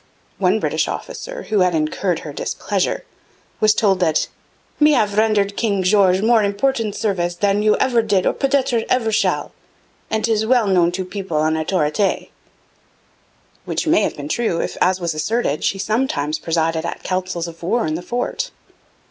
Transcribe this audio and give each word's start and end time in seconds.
One 0.39 0.59
British 0.59 0.87
officer, 0.87 1.43
who 1.43 1.59
had 1.59 1.75
incurred 1.75 2.21
her 2.21 2.33
displeasure, 2.33 3.05
was 3.59 3.75
told 3.75 3.99
that 3.99 4.29
'Me 4.79 4.93
have 4.93 5.15
rendered 5.15 5.55
King 5.55 5.83
Shorge 5.83 6.23
more 6.23 6.41
important 6.41 6.95
service 6.95 7.35
dan 7.35 7.63
ever 7.79 7.99
you 7.99 8.07
did 8.07 8.25
or 8.25 8.33
peut 8.33 8.55
etre 8.55 8.83
ever 8.89 9.11
shall, 9.11 9.51
and 10.09 10.23
dis 10.23 10.39
is 10.39 10.45
well 10.47 10.65
known 10.65 10.91
to 10.93 11.05
peoples 11.05 11.45
en 11.45 11.53
autorite,' 11.53 12.29
which 13.65 13.85
may 13.85 14.01
have 14.01 14.17
been 14.17 14.27
true 14.27 14.59
if, 14.59 14.75
as 14.81 14.99
was 14.99 15.13
asserted, 15.13 15.63
she 15.63 15.77
sometimes 15.77 16.39
presided 16.39 16.83
at 16.83 17.03
councils 17.03 17.47
of 17.47 17.61
war 17.61 17.85
in 17.85 17.93
the 17.93 18.01
fort. 18.01 18.49